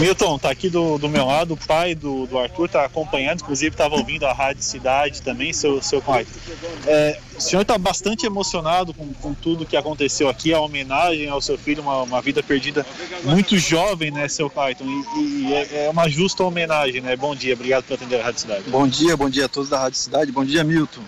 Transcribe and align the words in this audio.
Milton, 0.00 0.38
tá 0.38 0.50
aqui 0.50 0.70
do, 0.70 0.96
do 0.96 1.08
meu 1.08 1.26
lado, 1.26 1.54
o 1.54 1.56
pai 1.56 1.94
do, 1.94 2.26
do 2.26 2.38
Arthur 2.38 2.68
tá 2.68 2.84
acompanhando, 2.84 3.42
inclusive 3.42 3.74
estava 3.74 3.94
ouvindo 3.94 4.24
a 4.24 4.32
Rádio 4.32 4.62
Cidade 4.62 5.20
também, 5.20 5.52
seu, 5.52 5.82
seu 5.82 6.00
pai. 6.00 6.26
É, 6.86 7.18
o 7.36 7.40
senhor 7.40 7.62
está 7.62 7.76
bastante 7.76 8.24
emocionado 8.24 8.94
com, 8.94 9.12
com 9.14 9.34
tudo 9.34 9.66
que 9.66 9.76
aconteceu 9.76 10.28
aqui, 10.28 10.54
a 10.54 10.60
homenagem 10.60 11.28
ao 11.28 11.40
seu 11.40 11.58
filho, 11.58 11.82
uma, 11.82 12.02
uma 12.02 12.22
vida 12.22 12.42
perdida 12.42 12.86
muito 13.24 13.58
jovem, 13.58 14.10
né, 14.10 14.26
seu 14.26 14.48
Clayton? 14.48 14.84
E, 14.84 15.18
e 15.18 15.52
é, 15.52 15.84
é, 15.84 15.90
uma 15.90 16.08
justa 16.08 16.42
homenagem, 16.42 17.00
né? 17.00 17.14
Bom 17.14 17.34
dia, 17.34 17.52
obrigado 17.52 17.84
por 17.84 17.94
atender 17.94 18.20
a 18.20 18.24
Rádio 18.24 18.40
Cidade. 18.40 18.62
Bom 18.68 18.88
dia, 18.88 19.16
bom 19.16 19.28
dia 19.28 19.44
a 19.44 19.48
todos 19.48 19.68
da 19.68 19.78
Rádio 19.78 19.98
Cidade, 19.98 20.32
bom 20.32 20.44
dia, 20.44 20.64
Milton. 20.64 21.02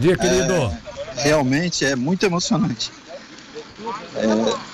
Dia, 0.00 0.16
querido. 0.16 0.54
É, 0.54 1.22
realmente 1.22 1.84
é 1.84 1.94
muito 1.94 2.24
emocionante. 2.24 2.90
É, 4.16 4.71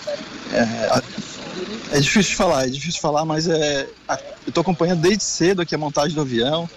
é 1.99 2.01
difícil 2.01 2.31
de 2.31 2.37
falar, 2.37 2.65
é 2.65 2.71
difícil 2.71 2.93
de 2.93 3.01
falar, 3.01 3.25
mas 3.25 3.49
é, 3.49 3.89
eu 4.09 4.49
estou 4.49 4.61
acompanhando 4.61 5.01
desde 5.01 5.25
cedo 5.25 5.61
aqui 5.61 5.75
a 5.75 5.79
montagem 5.79 6.15
do 6.15 6.21
avião 6.21 6.71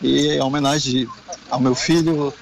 e 0.00 0.38
a 0.38 0.44
homenagem 0.44 1.08
ao 1.50 1.60
meu 1.60 1.74
filho, 1.74 2.32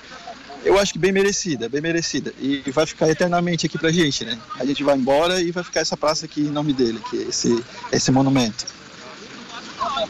eu 0.65 0.79
acho 0.79 0.93
que 0.93 0.99
bem 0.99 1.11
merecida, 1.11 1.69
bem 1.69 1.81
merecida. 1.81 2.33
E 2.39 2.63
vai 2.71 2.87
ficar 2.87 3.09
eternamente 3.09 3.67
aqui 3.67 3.79
pra 3.79 3.91
gente, 3.91 4.25
né? 4.25 4.39
A 4.59 4.65
gente 4.65 4.85
vai 4.85 4.97
embora 4.97 5.41
e 5.41 5.51
vai 5.51 5.65
ficar 5.65 5.81
essa 5.81 5.97
praça 5.97 6.27
aqui 6.27 6.43
em 6.43 6.51
nome 6.51 6.73
dele, 6.73 7.01
que 7.11 7.19
é 7.19 7.23
esse, 7.23 7.65
esse 7.91 8.11
monumento. 8.11 8.67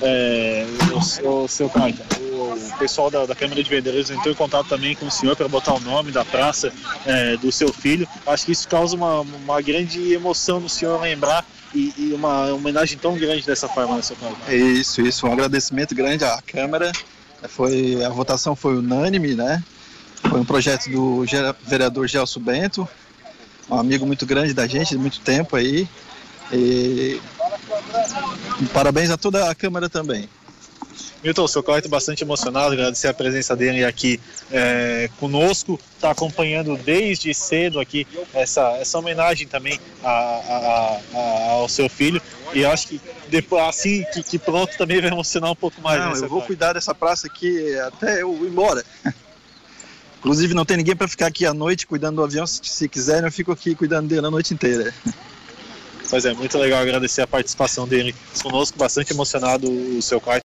É, 0.01 0.67
o 1.23 1.49
seu 1.49 1.69
pai, 1.69 1.95
o 2.21 2.79
pessoal 2.79 3.11
da, 3.11 3.27
da 3.27 3.35
Câmara 3.35 3.63
de 3.63 3.69
Vereadores 3.69 4.11
entrou 4.11 4.33
em 4.33 4.37
contato 4.37 4.69
também 4.69 4.95
com 4.95 5.07
o 5.07 5.11
senhor 5.11 5.37
para 5.37 5.49
botar 5.49 5.75
o 5.75 5.81
nome 5.81 6.11
da 6.11 6.25
praça 6.25 6.73
é, 7.07 7.37
do 7.37 7.51
seu 7.51 7.73
filho. 7.73 8.07
Acho 8.27 8.47
que 8.47 8.53
isso 8.53 8.69
causa 8.69 8.97
uma, 8.97 9.21
uma 9.21 9.61
grande 9.61 10.13
emoção 10.13 10.61
no 10.61 10.69
senhor 10.69 11.01
lembrar 11.01 11.45
e, 11.75 11.93
e 11.97 12.13
uma 12.13 12.53
homenagem 12.53 12.99
tão 12.99 13.17
grande 13.17 13.47
dessa 13.47 13.69
forma, 13.69 13.97
né, 13.97 14.03
seu 14.03 14.17
pai? 14.17 14.33
Isso, 14.55 15.01
isso, 15.01 15.27
um 15.27 15.33
agradecimento 15.33 15.95
grande 15.95 16.25
à 16.25 16.41
Câmara. 16.43 16.93
Foi, 17.49 18.05
a 18.05 18.09
votação 18.09 18.55
foi 18.55 18.77
unânime, 18.77 19.35
né? 19.35 19.63
Foi 20.29 20.41
um 20.41 20.45
projeto 20.45 20.89
do 20.89 21.25
vereador 21.67 22.07
Gelson 22.07 22.41
Bento, 22.41 22.89
um 23.69 23.77
amigo 23.77 24.07
muito 24.07 24.25
grande 24.25 24.55
da 24.55 24.67
gente, 24.67 24.91
de 24.91 24.99
muito 24.99 25.21
tempo 25.21 25.57
aí. 25.57 25.89
E 26.53 27.21
parabéns 28.73 29.11
a 29.11 29.17
toda 29.17 29.51
a 29.51 29.55
Câmara 29.55 29.89
também. 29.89 30.29
Milton, 31.23 31.45
o 31.45 31.49
seu 31.49 31.63
Cláudio 31.63 31.89
bastante 31.89 32.25
emocionado, 32.25 32.73
agradecer 32.73 33.07
a 33.07 33.15
presença 33.15 33.55
dele 33.55 33.85
aqui 33.85 34.21
é, 34.51 35.09
conosco, 35.21 35.79
está 35.95 36.11
acompanhando 36.11 36.77
desde 36.77 37.33
cedo 37.33 37.79
aqui 37.79 38.07
essa, 38.35 38.77
essa 38.79 38.99
homenagem 38.99 39.47
também 39.47 39.79
a, 40.03 40.11
a, 40.11 41.01
a, 41.15 41.51
ao 41.53 41.69
seu 41.69 41.89
filho. 41.89 42.21
E 42.53 42.65
acho 42.65 42.89
que 42.89 43.01
depois, 43.29 43.63
assim 43.63 44.05
que, 44.13 44.23
que, 44.23 44.39
pronto 44.39 44.77
também 44.77 45.01
vai 45.01 45.11
emocionar 45.11 45.53
um 45.53 45.57
pouco 45.57 45.81
mais. 45.81 46.01
Não, 46.01 46.13
né, 46.13 46.19
eu 46.23 46.29
vou 46.29 46.43
cuidar 46.43 46.73
dessa 46.73 46.95
praça 46.95 47.29
aqui 47.29 47.79
até 47.79 48.23
eu 48.23 48.35
ir 48.45 48.49
embora. 48.49 48.85
Inclusive 50.19 50.55
não 50.55 50.65
tem 50.65 50.77
ninguém 50.77 50.95
para 50.95 51.09
ficar 51.09 51.27
aqui 51.27 51.47
à 51.47 51.55
noite 51.55 51.87
cuidando 51.87 52.17
do 52.17 52.25
avião, 52.25 52.47
se, 52.47 52.61
se 52.63 52.89
quiserem 52.89 53.25
eu 53.25 53.33
fico 53.33 53.51
aqui 53.51 53.75
cuidando 53.75 54.09
dele 54.09 54.27
a 54.27 54.31
noite 54.31 54.55
inteira. 54.55 54.93
Pois 56.13 56.27
é, 56.27 56.35
muito 56.35 56.59
legal 56.59 56.83
agradecer 56.83 57.23
a 57.23 57.27
participação 57.27 57.89
dele 57.89 58.15
conosco, 58.43 58.77
bastante 58.77 59.15
emocionado 59.15 59.67
o 59.71 60.03
seu 60.03 60.21
quarto. 60.21 60.41